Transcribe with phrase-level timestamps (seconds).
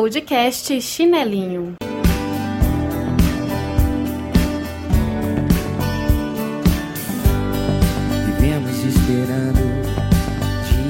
[0.00, 1.74] Podcast Chinelinho.
[8.24, 9.60] Vivemos esperando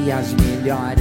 [0.04, 1.01] dias melhores.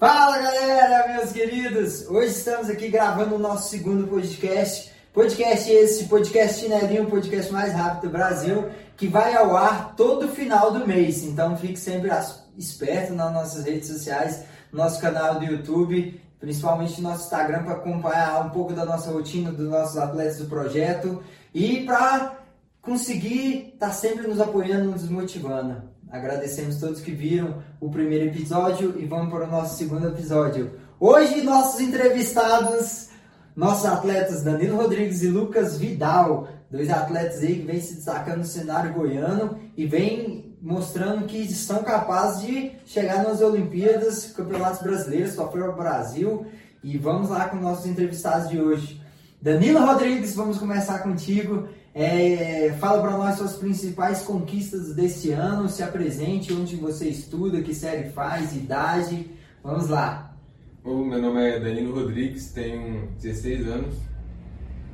[0.00, 2.08] Fala galera, meus queridos!
[2.08, 4.90] Hoje estamos aqui gravando o nosso segundo podcast.
[5.14, 10.26] Podcast esse, podcast Chinelinho, o podcast mais rápido do Brasil, que vai ao ar todo
[10.26, 11.22] final do mês.
[11.22, 12.10] Então fique sempre
[12.56, 18.46] esperto nas nossas redes sociais, nosso canal do YouTube, principalmente no nosso Instagram para acompanhar
[18.46, 22.38] um pouco da nossa rotina dos nossos atletas do projeto e para
[22.80, 25.82] conseguir estar sempre nos apoiando, nos motivando.
[26.10, 30.72] Agradecemos todos que viram o primeiro episódio e vamos para o nosso segundo episódio.
[30.98, 33.10] Hoje, nossos entrevistados,
[33.54, 38.44] nossos atletas Danilo Rodrigues e Lucas Vidal, dois atletas aí que vêm se destacando no
[38.44, 45.50] cenário goiano e vêm mostrando que estão capazes de chegar nas Olimpíadas, Campeonatos Brasileiros, só
[45.50, 46.46] foi ao Brasil.
[46.82, 49.00] E vamos lá com nossos entrevistados de hoje.
[49.40, 51.68] Danilo Rodrigues, vamos começar contigo.
[51.94, 57.74] É, fala para nós suas principais conquistas deste ano, se apresente, onde você estuda, que
[57.74, 59.30] série faz, idade.
[59.62, 60.36] Vamos lá.
[60.84, 63.94] Oi, meu nome é Danilo Rodrigues, tenho 16 anos.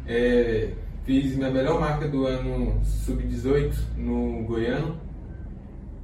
[0.07, 0.73] É,
[1.05, 5.04] fiz minha melhor marca do ano sub-18 no Goiano.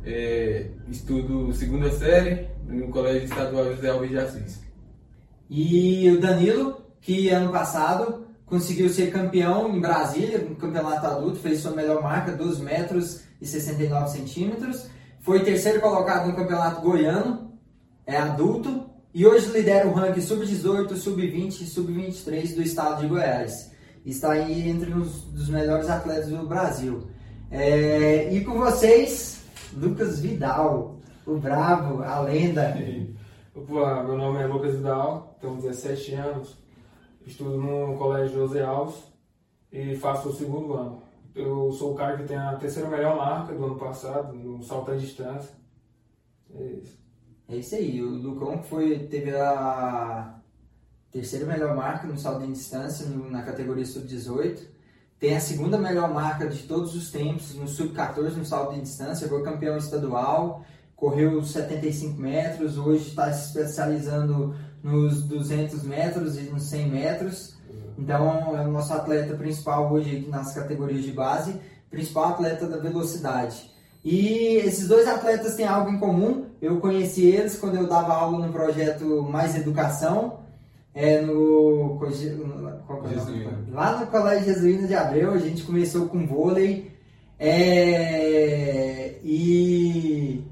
[0.05, 4.61] É, estudo segunda série no Colégio Estadual José Alves de Assis.
[5.49, 11.61] E o Danilo, que ano passado conseguiu ser campeão em Brasília, no campeonato adulto, fez
[11.61, 14.89] sua melhor marca, 12 metros e 69 centímetros.
[15.21, 17.53] Foi terceiro colocado no campeonato goiano,
[18.07, 23.71] é adulto, e hoje lidera o ranking sub-18, sub-20 e sub-23 do estado de Goiás.
[24.07, 27.09] Está aí entre os dos melhores atletas do Brasil.
[27.51, 29.40] É, e com vocês,
[29.73, 32.75] Lucas Vidal, o bravo, a lenda.
[33.55, 36.57] Opa, meu nome é Lucas Vidal, tenho 17 anos,
[37.27, 39.03] estudo no Colégio José Alves
[39.73, 41.03] e faço o segundo ano.
[41.35, 44.91] Eu sou o cara que tem a terceira melhor marca do ano passado, no salto
[44.91, 45.55] à distância.
[46.53, 46.99] É isso.
[47.49, 50.41] É isso aí, o Lucão foi, teve a
[51.11, 54.80] terceira melhor marca no salto em distância na categoria sub-18.
[55.21, 59.29] Tem a segunda melhor marca de todos os tempos no sub-14 no salto em distância.
[59.29, 60.65] Foi campeão estadual,
[60.97, 62.79] correu 75 metros.
[62.79, 67.55] Hoje está se especializando nos 200 metros e nos 100 metros.
[67.99, 71.55] Então é o nosso atleta principal hoje nas categorias de base,
[71.91, 73.71] principal atleta da velocidade.
[74.03, 76.47] E esses dois atletas têm algo em comum.
[76.63, 80.41] Eu conheci eles quando eu dava aula no projeto Mais Educação,
[80.95, 81.99] é no,
[82.93, 85.33] é lá no Colégio Jesuíno de Abreu.
[85.33, 86.91] A gente começou com vôlei
[87.39, 90.45] é, e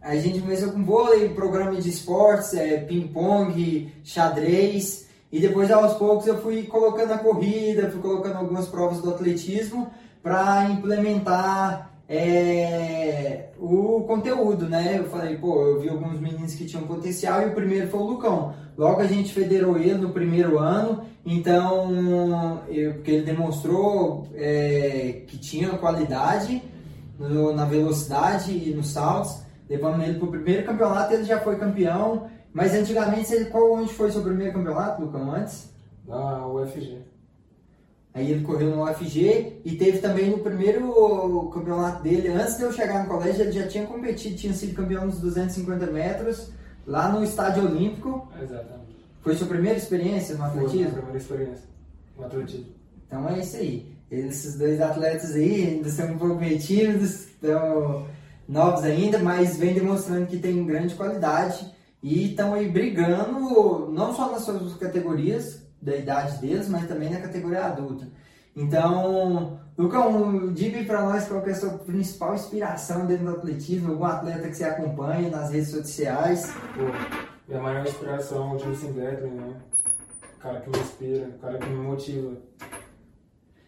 [0.00, 5.08] a gente começou com vôlei, programa de esportes, é, ping-pong, xadrez.
[5.32, 9.90] E depois, aos poucos, eu fui colocando a corrida, fui colocando algumas provas do atletismo
[10.22, 14.96] para implementar é, o conteúdo, né?
[14.98, 18.04] Eu falei, pô, eu vi alguns meninos que tinham potencial e o primeiro foi o
[18.04, 18.54] Lucão.
[18.76, 25.36] Logo a gente federou ele no primeiro ano, então, eu, porque ele demonstrou é, que
[25.38, 26.62] tinha qualidade
[27.18, 29.42] no- na velocidade e nos saltos.
[29.68, 32.26] Levamos ele para o primeiro campeonato, ele já foi campeão.
[32.54, 35.70] Mas antigamente, ele, qual, onde foi seu primeiro campeonato, Lucão, antes?
[36.06, 37.02] Na UFG.
[38.18, 42.72] Aí ele correu no UFG e teve também no primeiro campeonato dele, antes de eu
[42.72, 46.50] chegar no colégio, ele já tinha competido, tinha sido campeão nos 250 metros,
[46.84, 48.28] lá no Estádio Olímpico.
[48.42, 48.96] Exatamente.
[49.20, 50.92] Foi sua primeira experiência no Foi a minha atletismo?
[50.94, 51.64] primeira experiência
[52.18, 52.66] no atletismo.
[53.06, 53.96] Então é isso aí.
[54.10, 58.04] Esses dois atletas aí ainda são um pouco meio tímidos, estão
[58.48, 61.72] novos ainda, mas vem demonstrando que tem grande qualidade
[62.02, 67.20] e estão aí brigando não só nas suas categorias da idade deles, mas também na
[67.20, 68.08] categoria adulta.
[68.54, 73.92] Então, Lucão, diga aí pra nós qual é a sua principal inspiração dentro do atletismo,
[73.92, 76.52] algum atleta que você acompanha nas redes sociais.
[76.74, 76.82] Pô,
[77.46, 79.56] minha maior inspiração é o Justin Gatlin, né?
[80.36, 82.36] O cara que me inspira, o cara que me motiva.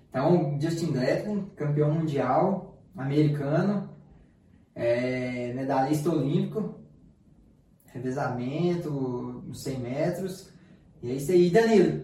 [0.09, 3.89] Então, Justin Gatlin, campeão mundial, americano,
[4.75, 6.81] é, medalhista olímpico,
[7.87, 8.91] revezamento,
[9.47, 10.53] nos 100 metros.
[11.03, 12.03] E é isso aí, Danilo.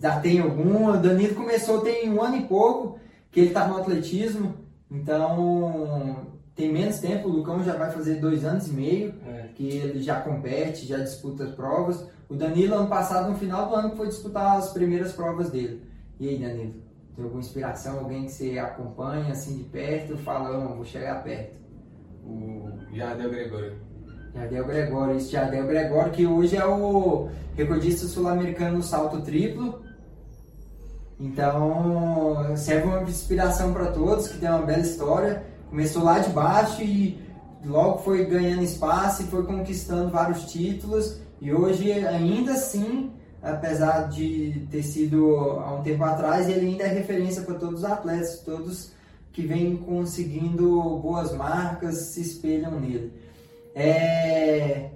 [0.00, 0.88] Já tem algum?
[0.88, 2.98] O Danilo começou tem um ano e pouco
[3.30, 4.54] que ele está no atletismo,
[4.90, 7.28] então tem menos tempo.
[7.28, 9.48] O Lucão já vai fazer dois anos e meio É.
[9.54, 12.06] que ele já compete, já disputa as provas.
[12.28, 15.82] O Danilo, ano passado, no final do ano, foi disputar as primeiras provas dele.
[16.18, 16.74] E aí, Danilo?
[17.14, 17.98] Tem alguma inspiração?
[18.00, 20.16] Alguém que você acompanha assim de perto?
[20.18, 21.56] Fala, vou chegar perto.
[22.24, 23.83] O Jardel Gregório.
[24.34, 29.80] Jardel Gregório, isso, Jardel Gregório, que hoje é o recordista sul-americano no salto triplo.
[31.20, 35.44] Então, serve uma inspiração para todos, que tem uma bela história.
[35.70, 37.22] Começou lá de baixo e
[37.64, 41.20] logo foi ganhando espaço e foi conquistando vários títulos.
[41.40, 46.88] E hoje, ainda assim, apesar de ter sido há um tempo atrás, ele ainda é
[46.88, 48.92] referência para todos os atletas, todos
[49.32, 53.12] que vêm conseguindo boas marcas se espelham nele.
[53.74, 54.90] É...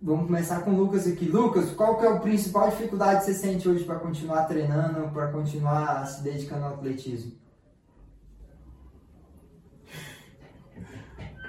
[0.00, 1.24] Vamos começar com o Lucas aqui.
[1.24, 5.32] Lucas, qual que é a principal dificuldade que você sente hoje para continuar treinando, para
[5.32, 7.32] continuar se dedicando ao atletismo?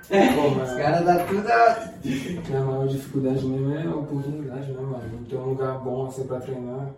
[0.10, 1.94] Bom, Os caras dão tudo a...
[2.04, 5.04] Minha maior dificuldade mesmo é a oportunidade, né, mano?
[5.14, 6.90] Não ter um lugar bom assim pra treinar,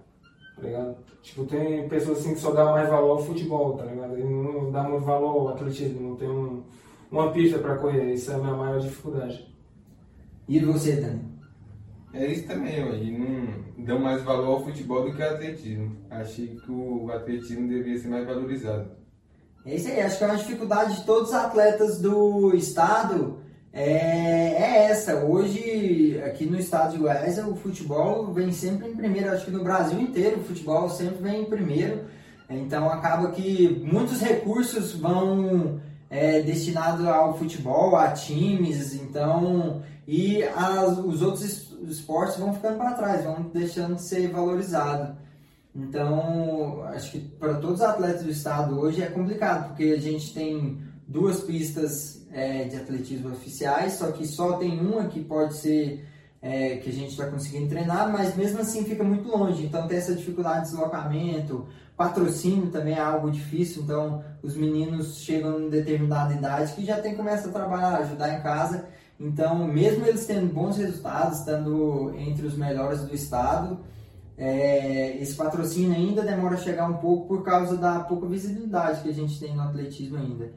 [0.56, 0.96] tá ligado?
[1.22, 4.18] Tipo, tem pessoas assim que só dá mais valor ao futebol, tá ligado?
[4.18, 6.64] E não dá muito valor ao atletismo, não tem um,
[7.12, 9.48] uma pista pra correr, isso é a minha maior dificuldade.
[10.48, 11.22] E você, Dani?
[12.14, 15.96] É isso também, e não dão mais valor ao futebol do que ao atletismo.
[16.10, 18.92] Achei que o atletismo deveria ser mais valorizado.
[19.66, 23.42] É isso aí, acho que é uma dificuldade de todos os atletas do estado
[23.74, 25.24] é, é essa.
[25.24, 29.32] Hoje, aqui no estado de Goiás, o futebol vem sempre em primeiro.
[29.32, 32.02] Acho que no Brasil inteiro o futebol sempre vem em primeiro.
[32.50, 35.80] Então acaba que muitos recursos vão
[36.12, 42.78] é, destinados ao futebol, a times, então e as, os outros es- esportes vão ficando
[42.78, 45.16] para trás, vão deixando de ser valorizados.
[45.74, 50.34] Então, acho que para todos os atletas do estado hoje é complicado, porque a gente
[50.34, 56.06] tem duas pistas é, de atletismo oficiais, só que só tem uma que pode ser
[56.42, 59.64] é, que a gente está conseguindo treinar, mas mesmo assim fica muito longe.
[59.66, 63.84] Então tem essa dificuldade de deslocamento, patrocínio também é algo difícil.
[63.84, 68.42] Então os meninos chegam em determinada idade que já tem começa a trabalhar, ajudar em
[68.42, 68.86] casa.
[69.20, 73.80] Então mesmo eles tendo bons resultados, estando entre os melhores do estado,
[74.36, 79.10] é, esse patrocínio ainda demora a chegar um pouco por causa da pouca visibilidade que
[79.10, 80.52] a gente tem no atletismo ainda.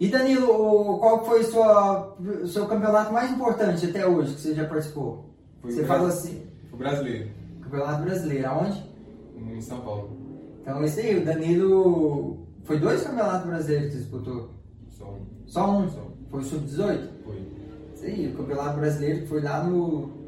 [0.00, 5.28] E Danilo, qual foi o seu campeonato mais importante até hoje que você já participou?
[5.60, 6.42] Foi você falou assim,
[6.72, 7.28] O brasileiro,
[7.60, 8.90] Campeonato Brasileiro, aonde?
[9.36, 10.10] em São Paulo.
[10.62, 12.46] Então esse aí, o Danilo.
[12.64, 14.50] Foi dois campeonatos brasileiros que você disputou?
[14.90, 15.26] Só um.
[15.46, 15.88] Só um?
[15.90, 16.10] Só um.
[16.30, 17.08] Foi o Sub-18?
[17.24, 17.42] Foi.
[17.94, 20.19] Isso aí, o campeonato brasileiro que foi lá no.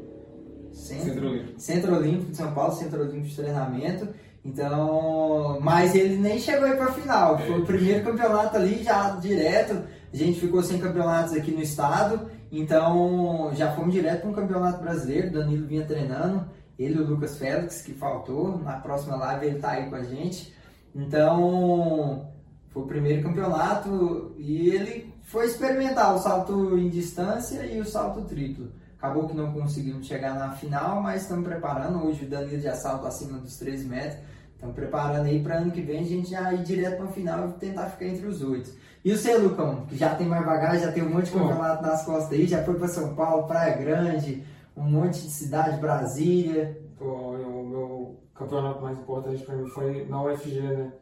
[0.73, 1.59] Centro, Centro Olímpico.
[1.59, 4.07] Centro Olímpico de São Paulo, Centro Olímpico de Treinamento.
[4.43, 7.39] Então, mas ele nem chegou aí pra final.
[7.39, 9.83] Foi o primeiro campeonato ali já direto.
[10.11, 12.29] A gente ficou sem campeonatos aqui no estado.
[12.51, 15.31] Então, já fomos direto para um campeonato brasileiro.
[15.31, 16.45] Danilo vinha treinando.
[16.77, 18.57] Ele e o Lucas Félix, que faltou.
[18.57, 20.53] Na próxima live ele tá aí com a gente.
[20.93, 22.27] Então,
[22.69, 28.21] foi o primeiro campeonato e ele foi experimentar o salto em distância e o salto
[28.25, 28.71] triplo.
[29.03, 32.07] Acabou que não conseguimos chegar na final, mas estamos preparando.
[32.07, 34.17] Hoje o Danilo já salta acima dos 13 metros.
[34.53, 37.49] Estamos preparando aí para ano que vem a gente já ir direto para a final
[37.49, 38.71] e tentar ficar entre os oito.
[39.03, 41.83] E o seu, Lucão, que já tem mais bagagem, já tem um monte de campeonato
[41.83, 44.41] nas costas aí, já foi para São Paulo, Praia Grande,
[44.73, 46.81] um monte de cidade, Brasília.
[46.97, 50.93] Pô, o meu campeonato mais importante pra mim foi na UFG, né?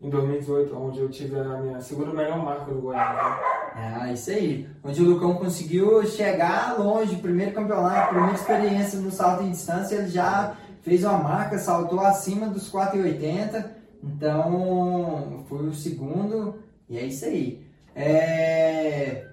[0.00, 3.16] Em 2018, onde eu tive a minha segunda melhor marca do Goiás.
[3.16, 3.57] Né?
[3.80, 4.68] Ah, isso aí.
[4.82, 10.08] Onde o Lucão conseguiu chegar longe, primeiro campeonato, primeira experiência no salto em distância, ele
[10.08, 13.70] já fez uma marca, saltou acima dos 4,80.
[14.02, 16.56] Então, foi o segundo,
[16.88, 17.64] e é isso aí.
[17.94, 19.28] É,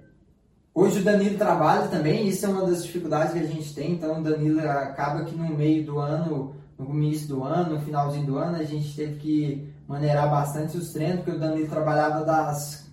[0.78, 3.94] Hoje o Danilo trabalha também, isso é uma das dificuldades que a gente tem.
[3.94, 8.26] Então, o Danilo acaba que no meio do ano, no início do ano, no finalzinho
[8.26, 12.85] do ano, a gente teve que maneirar bastante os treinos, porque o Danilo trabalhava das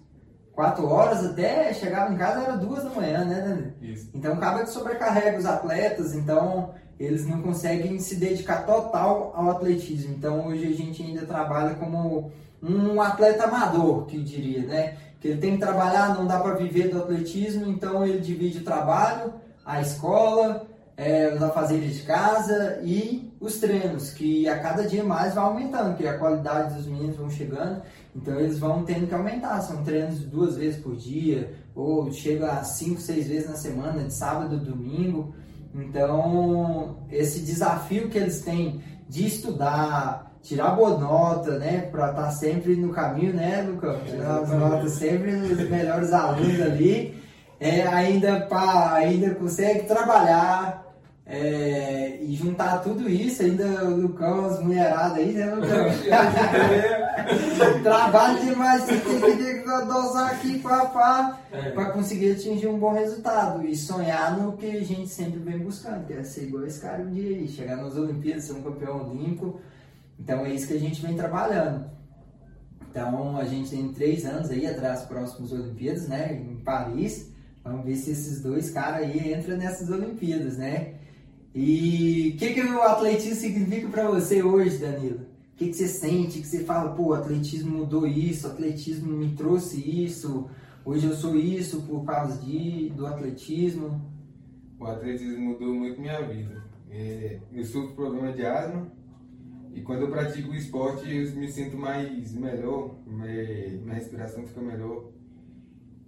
[0.54, 3.73] 4 horas até chegava em casa era duas da manhã, né, Danilo?
[3.80, 4.11] Isso.
[4.14, 10.14] Então acaba que sobrecarrega os atletas, então eles não conseguem se dedicar total ao atletismo.
[10.14, 12.30] Então hoje a gente ainda trabalha como
[12.62, 14.97] um atleta amador, que diria, né?
[15.21, 18.64] Que ele tem que trabalhar, não dá para viver do atletismo, então ele divide o
[18.64, 19.32] trabalho,
[19.64, 20.66] a escola,
[20.97, 25.97] é, os afazeres de casa e os treinos, que a cada dia mais vai aumentando,
[25.97, 27.82] que a qualidade dos meninos vão chegando,
[28.14, 29.61] então eles vão tendo que aumentar.
[29.62, 34.12] São treinos duas vezes por dia, ou chega a cinco, seis vezes na semana, de
[34.12, 35.35] sábado, domingo.
[35.75, 42.76] Então, esse desafio que eles têm de estudar, tirar boa nota, né, para estar sempre
[42.76, 43.99] no caminho, né, Lucão?
[44.04, 47.16] Tirar as notas sempre os melhores alunos ali,
[47.59, 50.91] é, ainda, pra, ainda consegue trabalhar,
[51.34, 55.86] É, e juntar tudo isso, ainda o Lucão, as mulheradas aí, né, Lucão?
[57.82, 61.70] Trabalho demais, você tem que dosar aqui pá, É.
[61.70, 66.06] para conseguir atingir um bom resultado e sonhar no que a gente sempre vem buscando,
[66.06, 69.10] que é ser igual esse cara um dia aí, chegar nas Olimpíadas, ser um campeão
[69.10, 69.58] olímpico.
[70.20, 71.86] Então é isso que a gente vem trabalhando.
[72.90, 76.34] Então a gente tem três anos aí atrás das próximas Olimpíadas, né?
[76.34, 77.32] Em Paris.
[77.64, 80.94] Vamos ver se esses dois caras aí entram nessas Olimpíadas, né?
[81.54, 85.21] E o que, que o atletismo significa para você hoje, Danilo?
[85.21, 86.40] O que, que você sente?
[86.40, 90.49] Que você fala, pô, o atletismo mudou isso, o atletismo me trouxe isso,
[90.85, 94.00] hoje eu sou isso por causa de, do atletismo.
[94.80, 96.62] O atletismo mudou muito minha vida.
[96.90, 98.90] É, eu sofro problema de asma
[99.75, 104.61] e quando eu pratico o esporte eu me sinto mais melhor, me- minha respiração fica
[104.61, 105.04] melhor.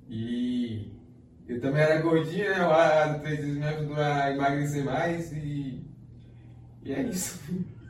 [0.09, 0.91] E
[1.49, 2.67] eu também era gordinho, né?
[2.67, 5.85] O atletismo me ajudou a emagrecer mais e,
[6.83, 7.39] e é isso.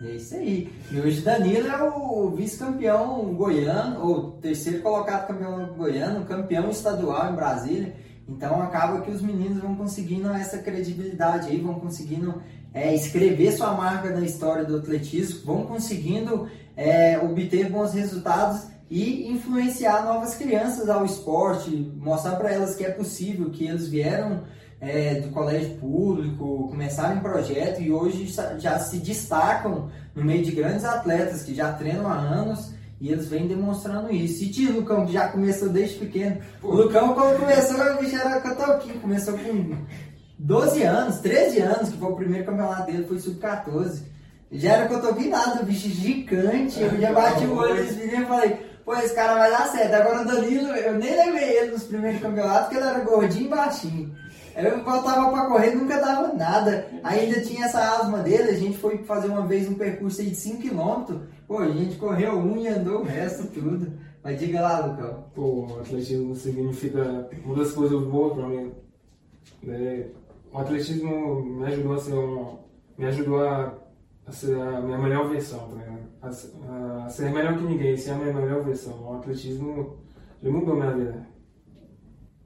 [0.02, 0.73] É isso aí.
[0.90, 7.37] E hoje Danilo é o vice-campeão goiano, ou terceiro colocado campeão goiano, campeão estadual em
[7.37, 7.94] Brasília.
[8.28, 12.42] Então acaba que os meninos vão conseguindo essa credibilidade aí, vão conseguindo
[12.73, 19.28] é, escrever sua marca na história do atletismo, vão conseguindo é, obter bons resultados e
[19.28, 24.42] influenciar novas crianças ao esporte, mostrar para elas que é possível, que eles vieram
[24.80, 28.26] é, do colégio público, começaram em projeto e hoje
[28.58, 33.26] já- se destacam no meio de grandes atletas que já treinam há anos e eles
[33.26, 34.44] vêm demonstrando isso.
[34.44, 36.36] E tio Lucão, que já começou desde pequeno.
[36.62, 39.76] O Lucão, quando começou, o bicho era cotoquinho, começou com
[40.38, 44.02] 12 anos, 13 anos, que foi o primeiro campeonato dele, foi sub-14.
[44.52, 48.56] Já era cotoquinho nada, bicho gigante, eu já bati o olho nesse menino e falei,
[48.84, 49.94] pô, esse cara vai dar certo.
[49.94, 53.48] Agora o Danilo, eu nem levei ele nos primeiros campeonatos, porque ele era gordinho e
[53.48, 54.16] baixinho.
[54.56, 56.86] Eu botava pra correr nunca dava nada.
[57.02, 61.20] Ainda tinha essa asma dele, a gente foi fazer uma vez um percurso de 5km.
[61.48, 63.92] Pô, a gente correu um e andou o resto tudo.
[64.22, 65.24] Mas diga lá, Lucão.
[65.34, 68.72] Pô, o atletismo significa uma das coisas boas pra mim.
[69.62, 70.06] né?
[70.52, 72.58] O atletismo me ajudou a ser um,
[72.96, 73.74] me ajudou a,
[74.26, 76.00] a ser a minha melhor versão, tá ligado?
[76.22, 76.52] A, ser-
[77.04, 78.94] a ser melhor que ninguém, ser a minha melhor versão.
[79.02, 79.96] O atletismo
[80.42, 81.26] ele mudou minha vida.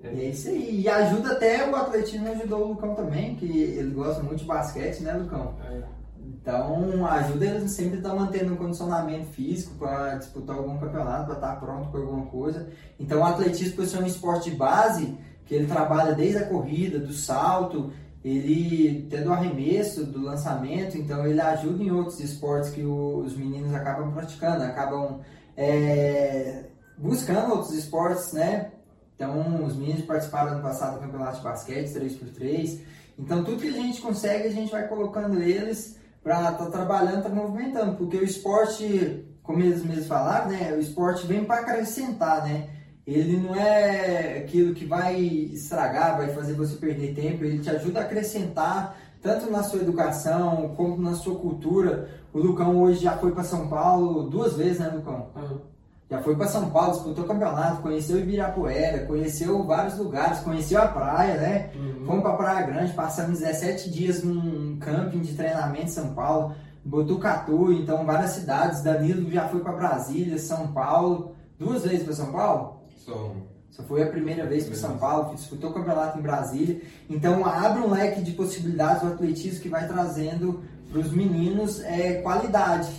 [0.03, 0.81] É isso aí.
[0.83, 5.01] E ajuda até o atletismo ajudou o Lucão também, que ele gosta muito de basquete,
[5.03, 5.55] né, Lucão?
[5.65, 5.83] É,
[6.25, 11.35] Então ajuda eles sempre a estar mantendo um condicionamento físico para disputar algum campeonato, para
[11.35, 12.69] estar pronto para alguma coisa.
[12.99, 16.99] Então o atletismo, por ser um esporte de base, que ele trabalha desde a corrida,
[17.01, 17.91] do salto,
[18.25, 23.37] ele até do arremesso, do lançamento, então ele ajuda em outros esportes que o- os
[23.37, 25.21] meninos acabam praticando, acabam
[25.57, 28.71] é, buscando outros esportes, né?
[29.17, 32.81] Então os meninos participaram ano passado do campeonato de basquete 3x3.
[33.19, 37.29] Então tudo que a gente consegue, a gente vai colocando eles para estar trabalhando, tá
[37.29, 42.69] movimentando, porque o esporte, como eles mesmos falaram, né, o esporte vem para acrescentar, né?
[43.09, 48.01] Ele não é aquilo que vai estragar, vai fazer você perder tempo, ele te ajuda
[48.01, 52.11] a acrescentar tanto na sua educação como na sua cultura.
[52.35, 55.29] O Lucão hoje já foi para São Paulo duas vezes, né, Lucão?
[55.35, 55.59] aham.
[56.11, 61.37] Já foi para São Paulo, disputou campeonato, conheceu Ibirapuera, conheceu vários lugares, conheceu a praia,
[61.37, 61.71] né?
[61.75, 62.07] Uhum.
[62.07, 67.73] Fomos para Praia Grande, passamos 17 dias num camping de treinamento em São Paulo, Botucatu,
[67.73, 68.83] então várias cidades.
[68.83, 72.78] Danilo já foi para Brasília, São Paulo, duas vezes para São Paulo.
[73.71, 76.81] Só foi a primeira vez para São Paulo, disputou o campeonato em Brasília.
[77.09, 82.15] Então abre um leque de possibilidades do atletismo que vai trazendo para os meninos é,
[82.23, 82.91] qualidade.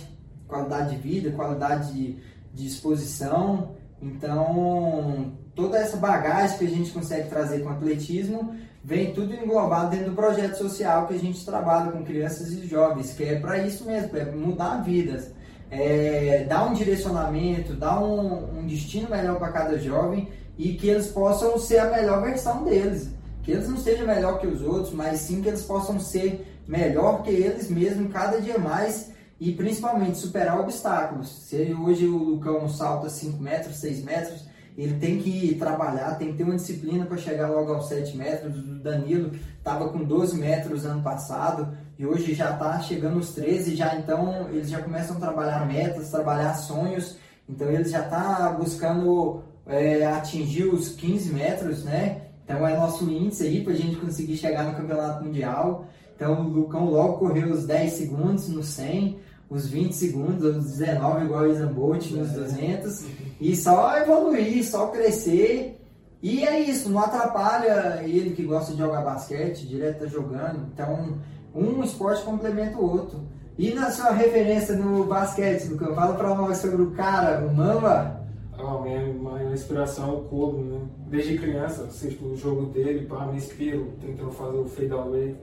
[0.48, 2.18] Qualidade de vida, qualidade de,
[2.52, 3.74] de exposição.
[4.00, 9.90] Então toda essa bagagem que a gente consegue trazer com o atletismo vem tudo englobado
[9.90, 13.58] dentro do projeto social que a gente trabalha com crianças e jovens, que é para
[13.58, 15.30] isso mesmo, é mudar vidas.
[15.70, 21.06] É, dar um direcionamento, dar um, um destino melhor para cada jovem e que eles
[21.06, 23.10] possam ser a melhor versão deles.
[23.42, 27.22] Que eles não sejam melhor que os outros, mas sim que eles possam ser melhor
[27.22, 29.10] que eles mesmos cada dia mais
[29.40, 31.46] e principalmente superar obstáculos.
[31.46, 34.44] Se hoje o Lucão salta 5 metros, 6 metros,
[34.76, 38.56] ele tem que trabalhar, tem que ter uma disciplina para chegar logo aos 7 metros.
[38.58, 43.76] O Danilo estava com 12 metros ano passado e hoje já está chegando aos 13,
[43.76, 47.18] já então eles já começam a trabalhar metas, trabalhar sonhos.
[47.46, 52.22] Então eles já tá buscando é, atingir os 15 metros, né?
[52.42, 55.84] Então é nosso índice aí para a gente conseguir chegar no campeonato mundial.
[56.16, 59.18] Então o Lucão logo correu os 10 segundos no 100,
[59.50, 63.04] os 20 segundos, os 19 igual o Isan Bolt nos 200
[63.38, 65.78] e só evoluir, só crescer.
[66.22, 70.66] E é isso, não atrapalha ele que gosta de jogar basquete, direto tá jogando.
[70.72, 71.18] Então
[71.54, 73.20] Um esporte complementa o outro.
[73.58, 78.20] E na sua referência no basquete, Lucão, fala pra nós sobre o cara, o Mamba.
[78.56, 80.80] Ah, minha, minha inspiração é o Kobe, né?
[81.08, 85.36] Desde criança, assisto o jogo dele, pá, me inspiro, tentando fazer o fade away,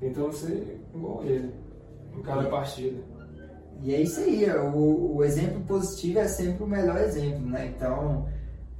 [0.00, 1.50] tentando ser igual ele,
[2.16, 3.02] em cada partida.
[3.82, 7.72] E é isso aí, o, o exemplo positivo é sempre o melhor exemplo, né?
[7.74, 8.26] Então,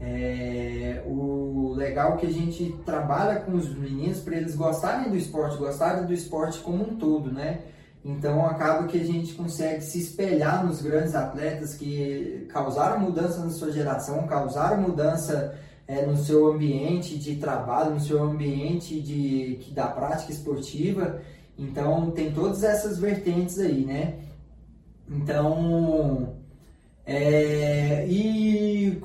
[0.00, 5.17] é, o legal é que a gente trabalha com os meninos para eles gostarem do
[5.17, 7.61] esporte, gostarem do esporte como um todo, né?
[8.05, 13.50] Então acaba que a gente consegue se espelhar nos grandes atletas que causaram mudança na
[13.50, 19.88] sua geração, causaram mudança é, no seu ambiente de trabalho, no seu ambiente de, da
[19.88, 21.21] prática esportiva.
[21.59, 24.14] Então tem todas essas vertentes aí, né?
[25.11, 26.35] Então,
[27.05, 28.48] é, e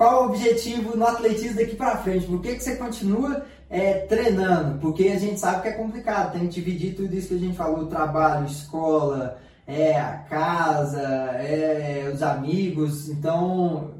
[0.03, 2.27] qual o objetivo no atletismo daqui para frente?
[2.27, 4.77] Por que, que você continua é, treinando?
[4.79, 7.55] Porque a gente sabe que é complicado, tem que dividir tudo isso que a gente
[7.55, 13.07] falou: trabalho, escola, é, a casa, é, os amigos.
[13.07, 13.93] Então,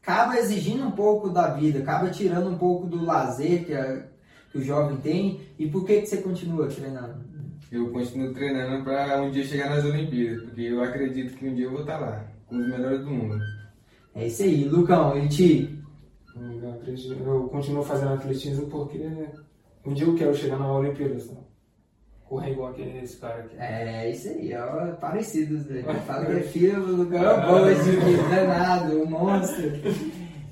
[0.00, 4.04] acaba exigindo um pouco da vida, acaba tirando um pouco do lazer que, a,
[4.52, 5.40] que o jovem tem.
[5.58, 7.24] E por que, que você continua treinando?
[7.72, 11.64] Eu continuo treinando para um dia chegar nas Olimpíadas, porque eu acredito que um dia
[11.64, 13.63] eu vou estar lá, com os melhores do mundo.
[14.14, 15.82] É isso aí, Lucão, e ti?
[17.24, 19.28] Eu continuo fazendo atletismo porque
[19.84, 21.38] um dia eu quero chegar na Olimpíadas, né?
[22.34, 23.56] correr igual aquele esse cara aqui.
[23.58, 25.64] É, isso aí, é parecido.
[26.06, 27.76] Fala que é filho do Lucão Boyd,
[28.30, 29.72] danado, um monstro.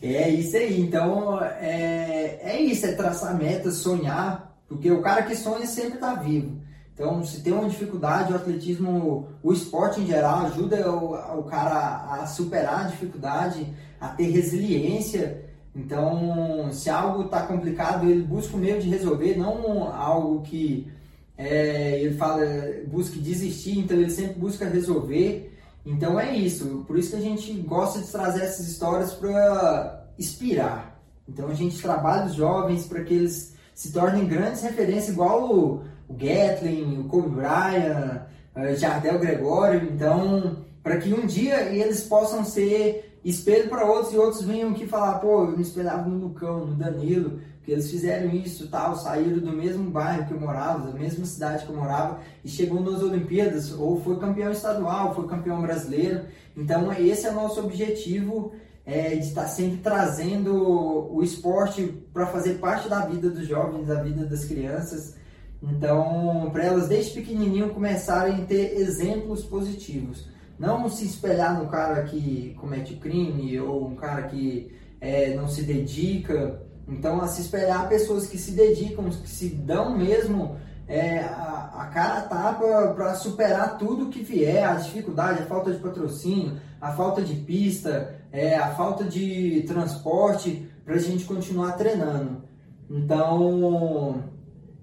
[0.01, 5.37] É isso aí, então é, é isso, é traçar metas, sonhar, porque o cara que
[5.37, 6.61] sonha sempre está vivo.
[6.95, 12.21] Então, se tem uma dificuldade, o atletismo, o esporte em geral, ajuda o, o cara
[12.21, 13.67] a superar a dificuldade,
[14.01, 15.45] a ter resiliência.
[15.75, 20.93] Então, se algo está complicado, ele busca o meio de resolver, não algo que
[21.37, 22.45] é, ele fala,
[22.87, 25.51] busque desistir, então ele sempre busca resolver.
[25.85, 31.03] Então é isso, por isso que a gente gosta de trazer essas histórias para inspirar.
[31.29, 36.17] Então a gente trabalha os jovens para que eles se tornem grandes referências, igual o,
[36.17, 38.23] Gatlin, o Kobe Bryant,
[38.55, 44.19] o Jardel Gregório, então, para que um dia eles possam ser espelho para outros e
[44.19, 48.31] outros venham aqui falar, pô, eu me espelhava no Lucão, no Danilo, que eles fizeram
[48.31, 52.19] isso, tal, saíram do mesmo bairro que eu morava, da mesma cidade que eu morava
[52.45, 56.23] e chegou nas Olimpíadas, ou foi campeão estadual, foi campeão brasileiro.
[56.57, 58.53] Então, esse é o nosso objetivo
[58.85, 64.03] é, de estar sempre trazendo o esporte para fazer parte da vida dos jovens, da
[64.03, 65.22] vida das crianças.
[65.63, 70.29] Então, para elas desde pequenininho começarem a ter exemplos positivos.
[70.59, 75.63] Não se espelhar no cara que comete crime ou um cara que é, não se
[75.63, 76.61] dedica.
[76.89, 80.57] Então, a se espelhar pessoas que se dedicam, que se dão mesmo
[80.89, 85.79] é, a, a cara tapa para superar tudo que vier, a dificuldade, a falta de
[85.79, 92.43] patrocínio, a falta de pista, é, a falta de transporte, para a gente continuar treinando.
[92.91, 94.25] Então,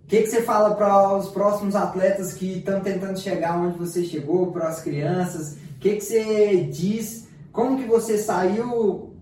[0.09, 4.51] que, que você fala para os próximos atletas que estão tentando chegar onde você chegou,
[4.51, 5.53] para as crianças?
[5.53, 7.27] O que, que você diz?
[7.51, 9.15] Como que você saiu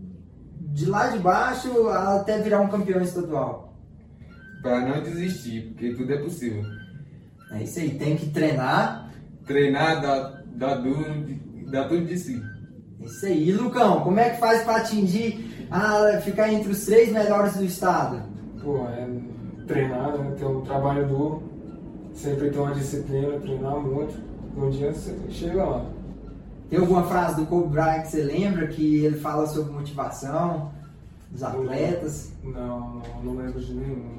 [0.62, 3.76] de lá de baixo até virar um campeão estadual?
[4.62, 6.64] Para não desistir, porque tudo é possível.
[7.52, 9.12] É isso aí, tem que treinar.
[9.46, 11.04] Treinar, dar, dar, duro,
[11.70, 12.42] dar tudo de si.
[13.02, 13.50] É isso aí.
[13.50, 17.66] E Lucão, como é que faz para atingir, a, ficar entre os três melhores do
[17.66, 18.22] estado?
[18.64, 19.06] Pô, é
[19.68, 20.36] treinar, né?
[20.38, 21.44] ter um trabalho duro,
[22.14, 24.18] sempre ter uma disciplina, treinar muito.
[24.56, 25.86] Um dia você chega lá.
[26.70, 30.72] Tem alguma frase do Kobe Bryant que você lembra que ele fala sobre motivação
[31.30, 32.32] dos atletas?
[32.44, 34.17] Não, não, não lembro de nenhum.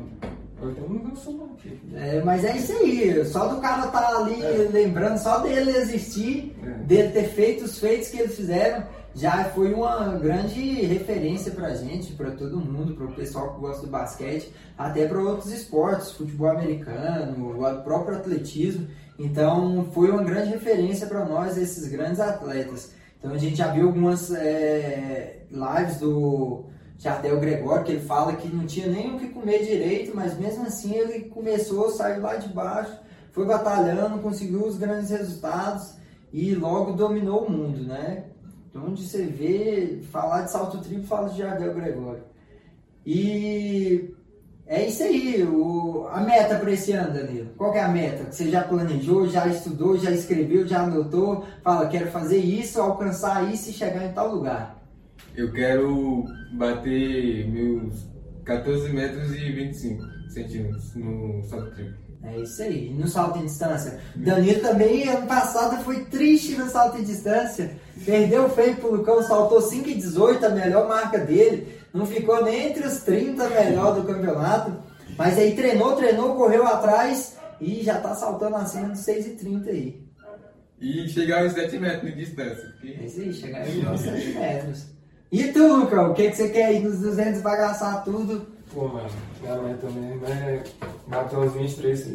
[0.61, 1.81] Eu tenho um celular aqui.
[1.95, 4.69] É, mas é isso aí, só do cara estar tá ali é.
[4.73, 6.71] lembrando, só dele existir, é.
[6.85, 11.75] dele ter feito os feitos que eles fizeram, já foi uma grande referência para a
[11.75, 16.13] gente, para todo mundo, para o pessoal que gosta do basquete, até para outros esportes,
[16.13, 18.87] futebol americano, o próprio atletismo.
[19.19, 22.93] Então foi uma grande referência para nós esses grandes atletas.
[23.19, 26.67] Então a gente já viu algumas é, lives do
[26.99, 30.67] Jardel Gregório que ele fala que não tinha nem o que comer direito, mas mesmo
[30.67, 32.99] assim ele começou, saiu lá de baixo,
[33.31, 35.95] foi batalhando, conseguiu os grandes resultados
[36.33, 38.25] e logo dominou o mundo, né?
[38.75, 42.23] Onde você vê, falar de salto triplo, fala de Jardel Gregório.
[43.07, 44.15] E
[44.67, 47.51] é isso aí, o, a meta para esse ano, Danilo.
[47.57, 48.25] Qual é a meta?
[48.25, 51.45] Que você já planejou, já estudou, já escreveu, já anotou?
[51.63, 54.78] Fala, quero fazer isso, alcançar isso e chegar em tal lugar.
[55.37, 58.09] Eu quero bater meus
[58.45, 62.09] 14 metros e 25 centímetros no salto triplo.
[62.23, 62.93] É isso aí.
[62.93, 64.01] No salto em distância?
[64.17, 67.77] Danilo também, ano passado, foi triste no salto em distância.
[68.05, 71.79] Perdeu feio pro Lucão, saltou 5,18, a melhor marca dele.
[71.95, 74.83] Não ficou nem entre os 30 melhor do campeonato.
[75.17, 80.09] Mas aí treinou, treinou, correu atrás e já tá saltando acima dos 6,30 aí.
[80.81, 82.75] E chegar aos 7 metros de distância.
[82.85, 84.98] É isso aí, chegar aos 7 metros.
[85.31, 88.47] E tu, Lucão, o que, que você quer ir nos 200 bagaçar tudo?
[88.73, 89.09] Pô, mano,
[89.41, 90.63] minha meta também né,
[91.07, 92.09] bater uns 23,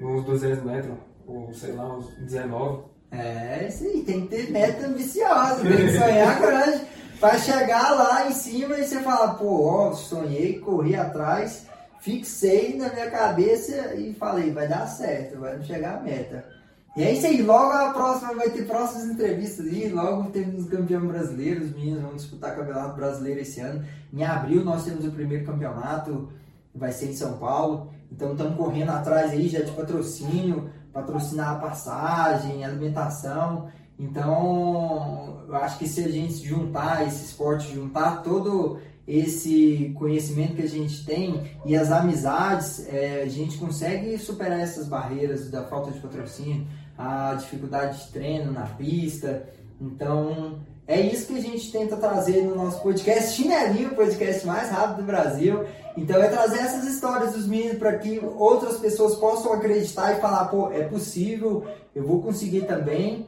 [0.00, 0.94] uns 200 metros,
[1.26, 2.84] ou sei lá, uns 19.
[3.12, 6.80] É isso aí, tem que ter meta ambiciosa, tem que sonhar grande
[7.20, 11.66] pra chegar lá em cima e você falar, pô, ó, sonhei, corri atrás,
[12.00, 16.55] fixei na minha cabeça e falei, vai dar certo, vai chegar a meta.
[16.96, 20.70] E é isso aí, logo a próxima vai ter próximas entrevistas aí, logo temos os
[20.70, 23.84] campeões brasileiros, os meninos vão disputar campeonato brasileiro esse ano.
[24.10, 26.30] Em abril nós temos o primeiro campeonato,
[26.74, 31.58] vai ser em São Paulo, então estamos correndo atrás aí já de patrocínio, patrocinar a
[31.58, 33.68] passagem, alimentação.
[33.98, 40.62] Então, eu acho que se a gente juntar esse esporte, juntar todo esse conhecimento que
[40.62, 45.92] a gente tem e as amizades, é, a gente consegue superar essas barreiras da falta
[45.92, 49.48] de patrocínio, a dificuldade de treino na pista.
[49.80, 54.70] Então, é isso que a gente tenta trazer no nosso podcast Chinelinho, o podcast mais
[54.70, 55.64] rápido do Brasil.
[55.96, 60.46] Então, é trazer essas histórias dos meninos para que outras pessoas possam acreditar e falar:
[60.46, 63.26] pô, é possível, eu vou conseguir também.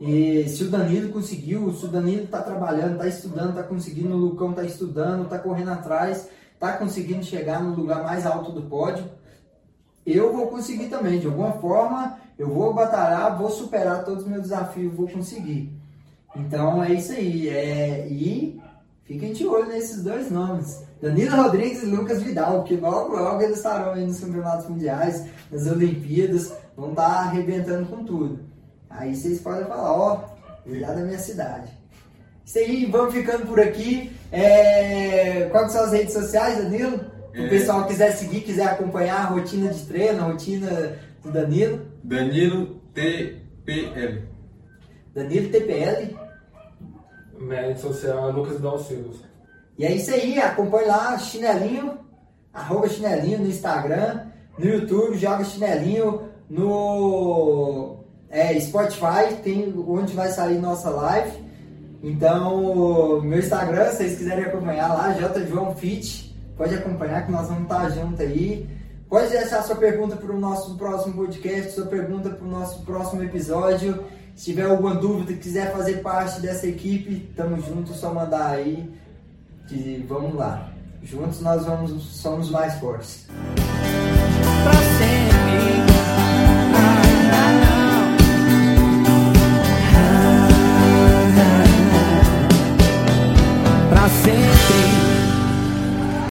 [0.00, 4.18] E se o Danilo conseguiu, se o Danilo está trabalhando, está estudando, está conseguindo, o
[4.18, 9.04] Lucão está estudando, está correndo atrás, está conseguindo chegar no lugar mais alto do pódio,
[10.16, 11.18] eu vou conseguir também.
[11.18, 15.72] De alguma forma, eu vou batalhar, vou superar todos os meus desafios, vou conseguir.
[16.36, 17.48] Então é isso aí.
[17.48, 18.60] É, e
[19.04, 20.82] fiquem de olho nesses dois nomes.
[21.00, 25.66] Danilo Rodrigues e Lucas Vidal, que logo, logo eles estarão aí nos campeonatos mundiais, nas
[25.66, 28.40] Olimpíadas, vão estar arrebentando com tudo.
[28.90, 30.24] Aí vocês podem falar, ó,
[30.66, 31.70] lá da minha cidade.
[32.44, 34.10] Isso aí, vamos ficando por aqui.
[34.32, 35.48] É...
[35.50, 37.17] Quais são as redes sociais, Danilo?
[37.34, 37.48] Se o É.
[37.48, 41.86] pessoal quiser seguir, quiser acompanhar a rotina de treino, a rotina do Danilo.
[42.02, 44.22] Danilo TPL.
[45.14, 46.16] Danilo TPL.
[47.38, 49.22] Minha rede social é Lucas Dalcilos.
[49.78, 51.98] E é isso aí, acompanhe lá, chinelinho,
[52.52, 54.22] arroba chinelinho no Instagram,
[54.58, 61.30] no YouTube, joga chinelinho no é, Spotify, tem onde vai sair nossa live.
[62.02, 66.27] Então, meu Instagram, se vocês quiserem acompanhar lá, J João Fit,
[66.58, 68.68] pode acompanhar que nós vamos estar junto aí.
[69.08, 73.22] Pode deixar sua pergunta para o nosso próximo podcast, sua pergunta para o nosso próximo
[73.22, 74.04] episódio.
[74.34, 78.92] Se tiver alguma dúvida, quiser fazer parte dessa equipe, tamo junto, só mandar aí
[79.66, 80.70] que vamos lá.
[81.02, 83.26] Juntos nós vamos, somos mais fortes.